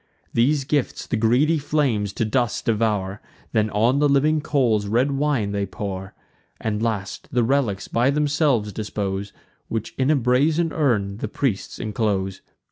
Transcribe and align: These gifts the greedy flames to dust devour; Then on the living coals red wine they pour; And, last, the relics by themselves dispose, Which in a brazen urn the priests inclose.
These 0.33 0.63
gifts 0.63 1.05
the 1.05 1.15
greedy 1.15 1.59
flames 1.59 2.11
to 2.13 2.25
dust 2.25 2.65
devour; 2.65 3.21
Then 3.51 3.69
on 3.69 3.99
the 3.99 4.09
living 4.09 4.41
coals 4.41 4.87
red 4.87 5.11
wine 5.11 5.51
they 5.51 5.67
pour; 5.67 6.15
And, 6.59 6.81
last, 6.81 7.27
the 7.31 7.43
relics 7.43 7.87
by 7.87 8.09
themselves 8.09 8.73
dispose, 8.73 9.31
Which 9.67 9.93
in 9.99 10.09
a 10.09 10.15
brazen 10.15 10.73
urn 10.73 11.17
the 11.17 11.27
priests 11.27 11.77
inclose. 11.77 12.41